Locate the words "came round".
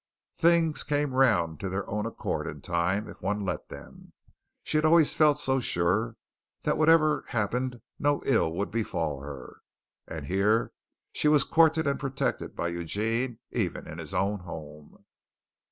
0.81-1.61